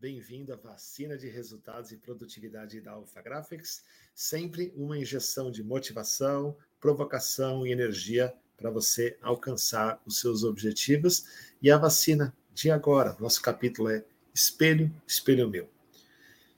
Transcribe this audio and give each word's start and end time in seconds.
Bem-vindo 0.00 0.50
à 0.54 0.56
vacina 0.56 1.14
de 1.14 1.28
resultados 1.28 1.92
e 1.92 1.96
produtividade 1.98 2.80
da 2.80 2.92
Alpha 2.92 3.20
Graphics. 3.20 3.84
Sempre 4.14 4.72
uma 4.74 4.96
injeção 4.96 5.50
de 5.50 5.62
motivação, 5.62 6.56
provocação 6.80 7.66
e 7.66 7.70
energia 7.70 8.32
para 8.56 8.70
você 8.70 9.18
alcançar 9.20 10.00
os 10.06 10.18
seus 10.18 10.42
objetivos. 10.42 11.26
E 11.60 11.70
a 11.70 11.76
vacina 11.76 12.34
de 12.54 12.70
agora, 12.70 13.14
nosso 13.20 13.42
capítulo 13.42 13.90
é 13.90 14.02
Espelho, 14.32 14.90
Espelho 15.06 15.50
Meu. 15.50 15.68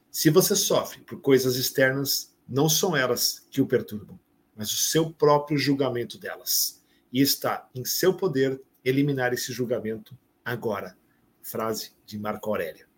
Se 0.09 0.31
você 0.31 0.55
sofre 0.55 1.01
por 1.01 1.21
coisas 1.21 1.57
externas, 1.57 2.33
não 2.49 2.69
são 2.69 2.97
elas 2.97 3.45
que 3.51 3.61
o 3.61 3.67
perturbam, 3.67 4.21
mas 4.55 4.73
o 4.73 4.77
seu 4.77 5.13
próprio 5.13 5.59
julgamento 5.59 6.17
delas. 6.17 6.81
E 7.13 7.21
está 7.21 7.69
em 7.75 7.85
seu 7.85 8.15
poder 8.15 8.63
eliminar 8.85 9.33
esse 9.33 9.53
julgamento 9.53 10.17
agora. 10.45 10.97
Frase 11.43 11.91
de 12.07 12.17
Marco 12.17 12.49
Aurélio. 12.49 12.92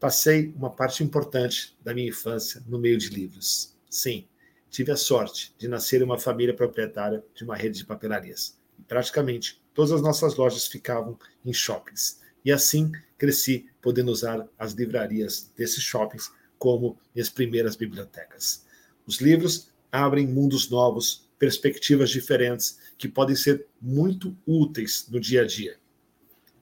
Passei 0.00 0.54
uma 0.56 0.70
parte 0.70 1.02
importante 1.02 1.76
da 1.82 1.92
minha 1.92 2.08
infância 2.08 2.62
no 2.68 2.78
meio 2.78 2.96
de 2.96 3.08
livros. 3.08 3.74
Sim, 3.90 4.28
tive 4.70 4.92
a 4.92 4.96
sorte 4.96 5.52
de 5.58 5.66
nascer 5.66 6.00
em 6.00 6.04
uma 6.04 6.18
família 6.18 6.54
proprietária 6.54 7.24
de 7.34 7.42
uma 7.42 7.56
rede 7.56 7.78
de 7.78 7.84
papelarias. 7.84 8.56
E 8.78 8.82
praticamente 8.82 9.60
todas 9.74 9.90
as 9.90 10.00
nossas 10.00 10.36
lojas 10.36 10.68
ficavam 10.68 11.18
em 11.44 11.52
shoppings. 11.52 12.20
E 12.44 12.52
assim 12.52 12.92
cresci 13.16 13.66
podendo 13.82 14.12
usar 14.12 14.48
as 14.56 14.72
livrarias 14.72 15.50
desses 15.56 15.82
shoppings 15.82 16.30
como 16.58 16.96
minhas 17.12 17.28
primeiras 17.28 17.74
bibliotecas. 17.74 18.64
Os 19.04 19.20
livros 19.20 19.72
abrem 19.90 20.28
mundos 20.28 20.70
novos, 20.70 21.28
perspectivas 21.40 22.10
diferentes 22.10 22.78
que 22.96 23.08
podem 23.08 23.34
ser 23.34 23.66
muito 23.80 24.36
úteis 24.46 25.08
no 25.08 25.18
dia 25.18 25.42
a 25.42 25.46
dia. 25.46 25.76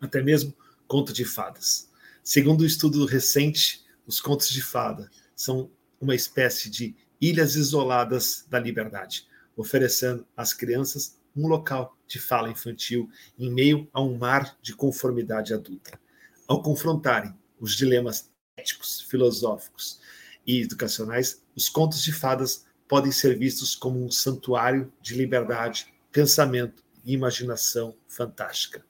Até 0.01 0.23
mesmo 0.23 0.55
conto 0.87 1.13
de 1.13 1.25
fadas. 1.25 1.91
Segundo 2.29 2.65
um 2.65 2.67
estudo 2.67 3.07
recente, 3.07 3.87
os 4.05 4.21
contos 4.21 4.49
de 4.49 4.61
fada 4.61 5.09
são 5.37 5.71
uma 6.01 6.13
espécie 6.13 6.69
de 6.69 6.97
ilhas 7.21 7.55
isoladas 7.55 8.45
da 8.51 8.59
liberdade, 8.59 9.29
oferecendo 9.57 10.27
às 10.37 10.53
crianças 10.53 11.21
um 11.37 11.47
local 11.47 11.97
de 12.05 12.19
fala 12.19 12.51
infantil 12.51 13.09
em 13.39 13.49
meio 13.49 13.89
a 13.93 14.03
um 14.03 14.19
mar 14.19 14.59
de 14.61 14.75
conformidade 14.75 15.55
adulta. 15.55 16.01
Ao 16.49 16.61
confrontarem 16.61 17.33
os 17.61 17.77
dilemas 17.77 18.29
éticos, 18.57 19.03
filosóficos 19.03 20.01
e 20.45 20.63
educacionais, 20.63 21.41
os 21.55 21.69
contos 21.69 22.03
de 22.03 22.13
fadas 22.13 22.67
podem 22.89 23.13
ser 23.13 23.39
vistos 23.39 23.77
como 23.77 24.05
um 24.05 24.11
santuário 24.11 24.93
de 25.01 25.15
liberdade, 25.15 25.95
pensamento 26.11 26.83
e 27.05 27.13
imaginação 27.13 27.97
fantástica. 28.09 28.85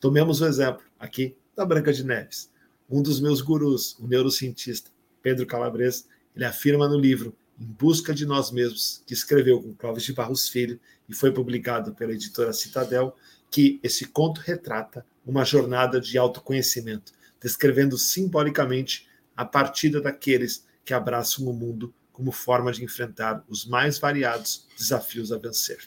Tomemos 0.00 0.40
o 0.40 0.46
exemplo 0.46 0.82
aqui 0.98 1.36
da 1.54 1.64
Branca 1.64 1.92
de 1.92 2.02
Neves 2.02 2.50
um 2.90 3.00
dos 3.02 3.20
meus 3.20 3.40
gurus, 3.40 3.96
o 4.00 4.06
neurocientista 4.06 4.90
Pedro 5.22 5.46
Calabres, 5.46 6.08
ele 6.34 6.44
afirma 6.44 6.88
no 6.88 6.98
livro 6.98 7.36
Em 7.58 7.64
Busca 7.64 8.12
de 8.12 8.26
Nós 8.26 8.50
Mesmos, 8.50 9.02
que 9.06 9.14
escreveu 9.14 9.62
com 9.62 9.74
Clóvis 9.74 10.02
de 10.02 10.12
Barros 10.12 10.48
Filho 10.48 10.80
e 11.08 11.14
foi 11.14 11.32
publicado 11.32 11.94
pela 11.94 12.12
editora 12.12 12.52
Citadel, 12.52 13.16
que 13.50 13.78
esse 13.82 14.06
conto 14.06 14.40
retrata 14.40 15.04
uma 15.24 15.44
jornada 15.44 16.00
de 16.00 16.18
autoconhecimento, 16.18 17.12
descrevendo 17.40 17.96
simbolicamente 17.96 19.08
a 19.36 19.44
partida 19.44 20.00
daqueles 20.00 20.66
que 20.84 20.92
abraçam 20.92 21.46
o 21.46 21.52
mundo 21.52 21.94
como 22.12 22.32
forma 22.32 22.72
de 22.72 22.84
enfrentar 22.84 23.44
os 23.48 23.64
mais 23.64 23.98
variados 23.98 24.66
desafios 24.76 25.32
a 25.32 25.38
vencer. 25.38 25.78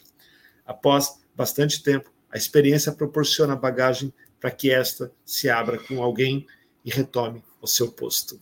Após 0.64 1.20
bastante 1.34 1.82
tempo, 1.82 2.12
a 2.30 2.36
experiência 2.36 2.90
proporciona 2.90 3.54
bagagem 3.54 4.12
para 4.40 4.50
que 4.50 4.70
esta 4.70 5.12
se 5.24 5.48
abra 5.48 5.78
com 5.78 6.02
alguém 6.02 6.46
e 6.84 6.90
retome 6.90 7.42
o 7.60 7.66
seu 7.66 7.90
posto. 7.90 8.40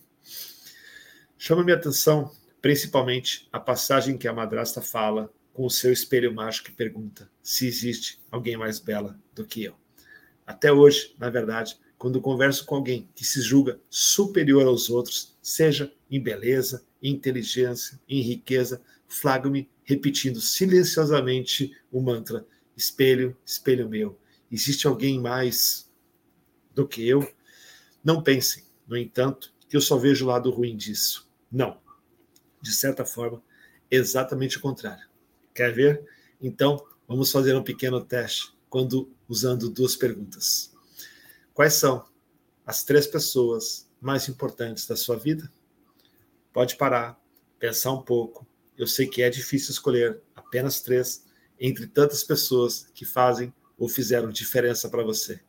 Chama 1.37 1.63
minha 1.63 1.77
atenção, 1.77 2.31
principalmente, 2.61 3.47
a 3.51 3.59
passagem 3.59 4.17
que 4.17 4.27
a 4.27 4.33
madrasta 4.33 4.81
fala 4.81 5.31
com 5.53 5.65
o 5.65 5.69
seu 5.69 5.91
espelho 5.93 6.33
mágico 6.33 6.69
e 6.69 6.73
pergunta 6.73 7.29
se 7.41 7.67
existe 7.67 8.19
alguém 8.31 8.57
mais 8.57 8.79
bela 8.79 9.19
do 9.33 9.45
que 9.45 9.63
eu. 9.63 9.75
Até 10.45 10.71
hoje, 10.71 11.15
na 11.17 11.29
verdade, 11.29 11.77
quando 11.97 12.19
converso 12.19 12.65
com 12.65 12.75
alguém 12.75 13.07
que 13.15 13.23
se 13.23 13.41
julga 13.41 13.79
superior 13.89 14.65
aos 14.67 14.89
outros, 14.89 15.37
seja 15.41 15.93
em 16.09 16.21
beleza, 16.21 16.85
em 17.01 17.11
inteligência, 17.13 17.99
em 18.09 18.21
riqueza, 18.21 18.81
flago-me 19.07 19.69
repetindo 19.83 20.41
silenciosamente 20.41 21.75
o 21.91 22.01
mantra: 22.01 22.45
espelho, 22.75 23.37
espelho 23.45 23.87
meu. 23.87 24.19
Existe 24.51 24.85
alguém 24.85 25.19
mais 25.19 25.89
do 26.73 26.87
que 26.87 27.07
eu? 27.07 27.25
Não 28.03 28.21
pensem, 28.21 28.63
no 28.85 28.97
entanto, 28.97 29.53
que 29.69 29.77
eu 29.77 29.81
só 29.81 29.97
vejo 29.97 30.25
o 30.25 30.27
lado 30.27 30.51
ruim 30.51 30.75
disso. 30.75 31.29
Não. 31.51 31.79
De 32.61 32.73
certa 32.73 33.05
forma, 33.05 33.41
exatamente 33.89 34.57
o 34.57 34.61
contrário. 34.61 35.07
Quer 35.53 35.73
ver? 35.73 36.05
Então, 36.41 36.85
vamos 37.07 37.31
fazer 37.31 37.55
um 37.55 37.63
pequeno 37.63 38.03
teste 38.03 38.53
quando 38.69 39.09
usando 39.29 39.69
duas 39.69 39.95
perguntas. 39.95 40.73
Quais 41.53 41.75
são 41.75 42.05
as 42.65 42.83
três 42.83 43.07
pessoas 43.07 43.89
mais 44.01 44.27
importantes 44.27 44.85
da 44.85 44.95
sua 44.95 45.15
vida? 45.15 45.51
Pode 46.51 46.75
parar, 46.75 47.19
pensar 47.57 47.93
um 47.93 48.01
pouco. 48.01 48.45
Eu 48.77 48.87
sei 48.87 49.07
que 49.07 49.21
é 49.21 49.29
difícil 49.29 49.71
escolher 49.71 50.21
apenas 50.35 50.81
três 50.81 51.25
entre 51.59 51.87
tantas 51.87 52.23
pessoas 52.23 52.87
que 52.93 53.05
fazem 53.05 53.53
ou 53.77 53.87
fizeram 53.87 54.29
diferença 54.29 54.89
para 54.89 55.03
você. 55.03 55.39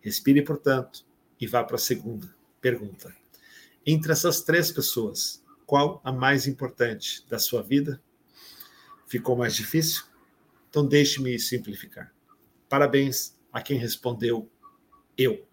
Respire, 0.00 0.42
portanto, 0.42 1.04
e 1.42 1.46
vá 1.48 1.64
para 1.64 1.74
a 1.74 1.78
segunda 1.78 2.32
pergunta. 2.60 3.12
Entre 3.84 4.12
essas 4.12 4.42
três 4.42 4.70
pessoas, 4.70 5.42
qual 5.66 6.00
a 6.04 6.12
mais 6.12 6.46
importante 6.46 7.26
da 7.28 7.36
sua 7.36 7.60
vida? 7.60 8.00
Ficou 9.08 9.36
mais 9.36 9.56
difícil? 9.56 10.04
Então 10.70 10.86
deixe-me 10.86 11.36
simplificar. 11.40 12.14
Parabéns 12.68 13.36
a 13.52 13.60
quem 13.60 13.76
respondeu 13.76 14.48
eu. 15.18 15.44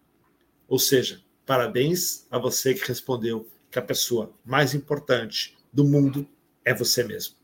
Ou 0.68 0.78
seja, 0.78 1.24
parabéns 1.44 2.24
a 2.30 2.38
você 2.38 2.72
que 2.72 2.86
respondeu 2.86 3.50
que 3.68 3.80
a 3.80 3.82
pessoa 3.82 4.32
mais 4.44 4.76
importante 4.76 5.58
do 5.72 5.82
mundo 5.82 6.24
é 6.64 6.72
você 6.72 7.02
mesmo. 7.02 7.34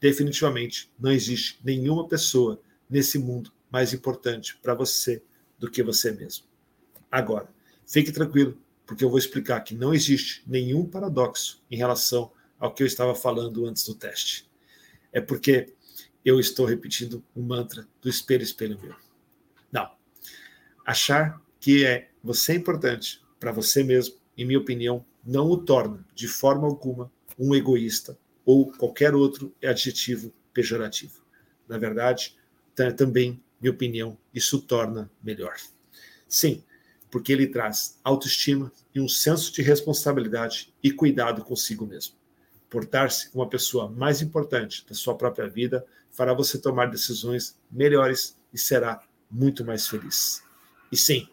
Definitivamente 0.00 0.92
não 0.98 1.12
existe 1.12 1.60
nenhuma 1.62 2.08
pessoa 2.08 2.60
nesse 2.90 3.16
mundo 3.16 3.52
mais 3.70 3.92
importante 3.92 4.58
para 4.60 4.74
você 4.74 5.22
do 5.56 5.70
que 5.70 5.84
você 5.84 6.10
mesmo. 6.10 6.46
Agora, 7.08 7.48
Fique 7.92 8.10
tranquilo, 8.10 8.56
porque 8.86 9.04
eu 9.04 9.10
vou 9.10 9.18
explicar 9.18 9.60
que 9.60 9.74
não 9.74 9.92
existe 9.92 10.42
nenhum 10.46 10.86
paradoxo 10.86 11.62
em 11.70 11.76
relação 11.76 12.32
ao 12.58 12.72
que 12.72 12.82
eu 12.82 12.86
estava 12.86 13.14
falando 13.14 13.66
antes 13.66 13.84
do 13.84 13.94
teste. 13.94 14.50
É 15.12 15.20
porque 15.20 15.74
eu 16.24 16.40
estou 16.40 16.64
repetindo 16.64 17.22
o 17.34 17.42
mantra 17.42 17.86
do 18.00 18.08
espelho, 18.08 18.42
espelho 18.42 18.80
meu. 18.80 18.94
Não. 19.70 19.90
Achar 20.86 21.38
que 21.60 21.84
é 21.84 22.08
você 22.24 22.52
é 22.52 22.54
importante 22.54 23.22
para 23.38 23.52
você 23.52 23.84
mesmo, 23.84 24.16
em 24.38 24.46
minha 24.46 24.58
opinião, 24.58 25.04
não 25.22 25.50
o 25.50 25.58
torna 25.58 26.02
de 26.14 26.28
forma 26.28 26.66
alguma 26.66 27.12
um 27.38 27.54
egoísta 27.54 28.18
ou 28.42 28.72
qualquer 28.72 29.14
outro 29.14 29.54
adjetivo 29.62 30.32
pejorativo. 30.54 31.22
Na 31.68 31.76
verdade, 31.76 32.38
também, 32.96 33.38
minha 33.60 33.70
opinião, 33.70 34.16
isso 34.32 34.62
torna 34.62 35.10
melhor. 35.22 35.56
Sim, 36.26 36.64
porque 37.12 37.30
ele 37.30 37.46
traz 37.46 38.00
autoestima 38.02 38.72
e 38.94 38.98
um 38.98 39.06
senso 39.06 39.52
de 39.52 39.60
responsabilidade 39.60 40.72
e 40.82 40.90
cuidado 40.90 41.44
consigo 41.44 41.86
mesmo. 41.86 42.14
Portar-se 42.70 43.28
como 43.28 43.44
a 43.44 43.48
pessoa 43.48 43.86
mais 43.86 44.22
importante 44.22 44.82
da 44.88 44.94
sua 44.94 45.14
própria 45.14 45.46
vida 45.46 45.84
fará 46.10 46.32
você 46.32 46.58
tomar 46.58 46.86
decisões 46.86 47.54
melhores 47.70 48.34
e 48.50 48.58
será 48.58 49.02
muito 49.30 49.62
mais 49.62 49.86
feliz. 49.86 50.42
E 50.90 50.96
sim, 50.96 51.28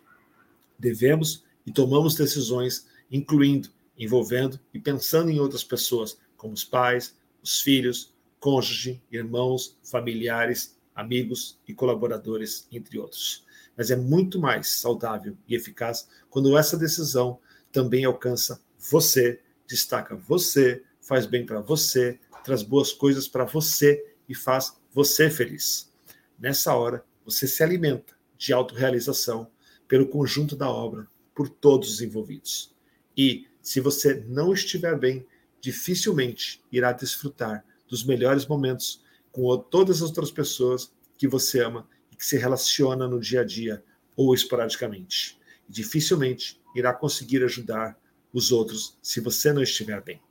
devemos 0.78 1.46
e 1.66 1.72
tomamos 1.72 2.14
decisões 2.14 2.86
incluindo, 3.10 3.70
envolvendo 3.98 4.60
e 4.74 4.80
pensando 4.80 5.32
em 5.32 5.40
outras 5.40 5.64
pessoas, 5.64 6.20
como 6.36 6.54
os 6.54 6.64
pais, 6.66 7.16
os 7.42 7.62
filhos, 7.62 8.14
cônjuge, 8.38 9.02
irmãos, 9.10 9.78
familiares, 9.82 10.78
amigos 11.00 11.60
e 11.68 11.74
colaboradores, 11.74 12.68
entre 12.72 13.00
outros 13.00 13.44
mas 13.80 13.90
é 13.92 13.96
muito 13.96 14.38
mais 14.38 14.68
saudável 14.72 15.38
e 15.48 15.56
eficaz 15.56 16.06
quando 16.30 16.58
essa 16.58 16.76
decisão 16.76 17.40
também 17.72 18.04
alcança 18.04 18.62
você, 18.78 19.40
destaca 19.66 20.18
você, 20.18 20.84
faz 21.00 21.26
bem 21.26 21.46
para 21.46 21.62
você, 21.62 22.20
traz 22.44 22.62
boas 22.62 22.92
coisas 22.92 23.26
para 23.26 23.46
você 23.46 24.06
e 24.28 24.36
faz 24.36 24.78
você 24.94 25.30
feliz. 25.30 25.90
Nessa 26.38 26.76
hora, 26.76 27.06
você 27.24 27.48
se 27.48 27.64
alimenta 27.64 28.14
de 28.38 28.52
autorrealização 28.52 29.50
pelo 29.88 30.10
conjunto 30.10 30.58
da 30.58 30.70
obra, 30.70 31.08
por 31.34 31.48
todos 31.48 31.90
os 31.90 32.02
envolvidos. 32.02 32.76
E, 33.16 33.48
se 33.62 33.80
você 33.80 34.26
não 34.28 34.52
estiver 34.52 35.00
bem, 35.00 35.26
dificilmente 35.62 36.62
irá 36.70 36.92
desfrutar 36.92 37.64
dos 37.88 38.04
melhores 38.04 38.46
momentos 38.46 39.02
com 39.32 39.58
todas 39.58 39.98
as 39.98 40.10
outras 40.10 40.32
pessoas 40.32 40.92
que 41.18 41.28
você 41.28 41.62
ama 41.62 41.88
que 42.20 42.26
se 42.26 42.38
relaciona 42.38 43.08
no 43.08 43.20
dia 43.20 43.42
a 43.42 43.44
dia 43.46 43.82
ou 44.16 44.34
esporadicamente. 44.34 45.40
E 45.70 45.72
dificilmente 45.72 46.62
irá 46.76 46.94
conseguir 46.94 47.44
ajudar 47.46 47.98
os 48.34 48.52
outros 48.52 48.98
se 49.02 49.22
você 49.22 49.54
não 49.54 49.64
estiver 49.64 50.02
bem. 50.04 50.22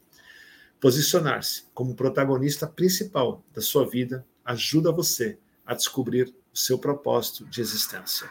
Posicionar-se 0.79 1.65
como 1.73 1.95
protagonista 1.95 2.67
principal 2.67 3.43
da 3.55 3.63
sua 3.63 3.89
vida 3.89 4.25
ajuda 4.45 4.93
você 4.93 5.39
a 5.65 5.75
descobrir 5.75 6.33
o 6.53 6.57
seu 6.57 6.79
propósito 6.79 7.47
de 7.47 7.63
existência. 7.63 8.29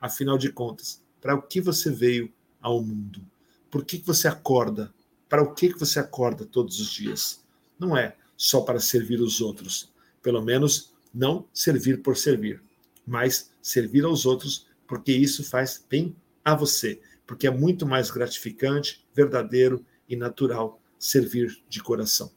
Afinal 0.00 0.38
de 0.38 0.50
contas, 0.50 1.02
para 1.20 1.34
o 1.34 1.42
que 1.42 1.60
você 1.60 1.90
veio 1.90 2.32
ao 2.60 2.80
mundo? 2.80 3.20
Por 3.68 3.84
que 3.84 3.98
você 3.98 4.28
acorda? 4.28 4.94
Para 5.28 5.42
o 5.42 5.54
que 5.54 5.68
você 5.76 5.98
acorda 5.98 6.44
todos 6.44 6.78
os 6.80 6.90
dias? 6.90 7.44
Não 7.78 7.96
é 7.96 8.16
só 8.36 8.60
para 8.60 8.80
servir 8.80 9.20
os 9.20 9.40
outros, 9.40 9.91
pelo 10.22 10.42
menos 10.42 10.92
não 11.12 11.46
servir 11.52 12.02
por 12.02 12.16
servir, 12.16 12.62
mas 13.06 13.50
servir 13.60 14.04
aos 14.04 14.24
outros 14.24 14.66
porque 14.86 15.12
isso 15.12 15.42
faz 15.42 15.84
bem 15.88 16.14
a 16.44 16.54
você, 16.54 17.00
porque 17.26 17.46
é 17.46 17.50
muito 17.50 17.86
mais 17.86 18.10
gratificante, 18.10 19.06
verdadeiro 19.14 19.84
e 20.08 20.16
natural 20.16 20.80
servir 20.98 21.62
de 21.68 21.82
coração. 21.82 22.30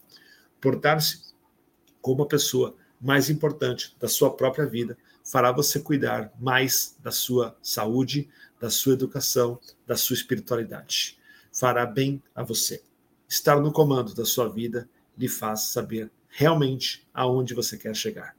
Portar-se 0.60 1.34
como 2.02 2.24
a 2.24 2.28
pessoa 2.28 2.76
mais 3.00 3.30
importante 3.30 3.96
da 4.00 4.08
sua 4.08 4.36
própria 4.36 4.66
vida 4.66 4.98
fará 5.24 5.52
você 5.52 5.80
cuidar 5.80 6.32
mais 6.40 6.98
da 7.02 7.12
sua 7.12 7.58
saúde, 7.62 8.30
da 8.60 8.70
sua 8.70 8.94
educação, 8.94 9.60
da 9.86 9.96
sua 9.96 10.14
espiritualidade. 10.14 11.20
Fará 11.52 11.86
bem 11.86 12.22
a 12.34 12.44
você. 12.44 12.82
Estar 13.28 13.60
no 13.60 13.72
comando 13.72 14.14
da 14.14 14.24
sua 14.24 14.48
vida 14.48 14.90
lhe 15.18 15.28
faz 15.28 15.62
saber 15.62 16.12
realmente 16.38 17.08
aonde 17.14 17.54
você 17.54 17.78
quer 17.78 17.96
chegar. 17.96 18.36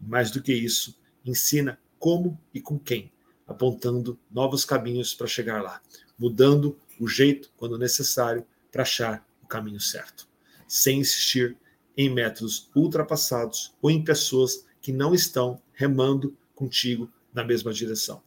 Mais 0.00 0.32
do 0.32 0.42
que 0.42 0.52
isso, 0.52 0.98
ensina 1.24 1.78
como 1.96 2.36
e 2.52 2.60
com 2.60 2.76
quem, 2.76 3.12
apontando 3.46 4.18
novos 4.28 4.64
caminhos 4.64 5.14
para 5.14 5.28
chegar 5.28 5.62
lá, 5.62 5.80
mudando 6.18 6.76
o 6.98 7.06
jeito 7.06 7.52
quando 7.56 7.78
necessário 7.78 8.44
para 8.72 8.82
achar 8.82 9.24
o 9.44 9.46
caminho 9.46 9.78
certo, 9.78 10.28
sem 10.66 10.98
insistir 10.98 11.56
em 11.96 12.12
métodos 12.12 12.68
ultrapassados 12.74 13.72
ou 13.80 13.92
em 13.92 14.02
pessoas 14.02 14.66
que 14.80 14.92
não 14.92 15.14
estão 15.14 15.62
remando 15.72 16.36
contigo 16.52 17.08
na 17.32 17.44
mesma 17.44 17.72
direção. 17.72 18.20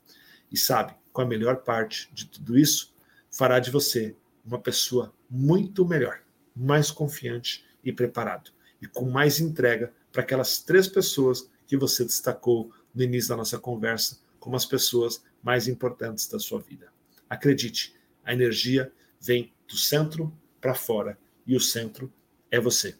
E 0.49 0.57
sabe 0.57 0.95
qual 1.11 1.27
a 1.27 1.29
melhor 1.29 1.57
parte 1.57 2.09
de 2.13 2.25
tudo 2.25 2.57
isso? 2.57 2.95
Fará 3.29 3.59
de 3.59 3.69
você 3.69 4.15
uma 4.45 4.59
pessoa 4.59 5.13
muito 5.29 5.85
melhor, 5.85 6.21
mais 6.55 6.89
confiante 6.89 7.65
e 7.83 7.91
preparado, 7.91 8.51
e 8.81 8.87
com 8.87 9.09
mais 9.09 9.39
entrega 9.39 9.93
para 10.11 10.21
aquelas 10.21 10.59
três 10.59 10.87
pessoas 10.87 11.49
que 11.67 11.77
você 11.77 12.03
destacou 12.03 12.71
no 12.93 13.03
início 13.03 13.29
da 13.29 13.37
nossa 13.37 13.59
conversa 13.59 14.19
como 14.39 14.55
as 14.55 14.65
pessoas 14.65 15.23
mais 15.43 15.67
importantes 15.67 16.27
da 16.27 16.39
sua 16.39 16.59
vida. 16.59 16.91
Acredite, 17.29 17.95
a 18.23 18.33
energia 18.33 18.91
vem 19.19 19.53
do 19.67 19.77
centro 19.77 20.33
para 20.59 20.73
fora 20.73 21.17
e 21.45 21.55
o 21.55 21.59
centro 21.59 22.11
é 22.49 22.59
você. 22.59 22.95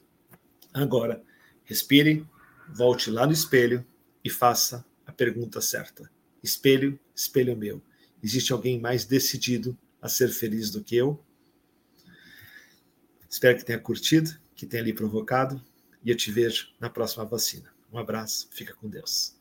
Agora, 0.73 1.23
respire, 1.63 2.27
volte 2.69 3.09
lá 3.09 3.25
no 3.25 3.33
espelho 3.33 3.85
e 4.23 4.29
faça 4.29 4.85
a 5.05 5.11
pergunta 5.11 5.61
certa. 5.61 6.09
Espelho, 6.43 6.99
espelho 7.15 7.55
meu. 7.57 7.81
Existe 8.21 8.53
alguém 8.53 8.79
mais 8.79 9.05
decidido 9.05 9.77
a 10.01 10.07
ser 10.07 10.29
feliz 10.29 10.69
do 10.69 10.83
que 10.83 10.95
eu? 10.95 11.23
Espero 13.29 13.57
que 13.57 13.65
tenha 13.65 13.79
curtido, 13.79 14.31
que 14.55 14.65
tenha 14.65 14.83
lhe 14.83 14.93
provocado 14.93 15.63
e 16.03 16.09
eu 16.09 16.17
te 16.17 16.31
vejo 16.31 16.69
na 16.79 16.89
próxima 16.89 17.25
vacina. 17.25 17.73
Um 17.91 17.97
abraço, 17.97 18.47
fica 18.51 18.73
com 18.73 18.89
Deus. 18.89 19.35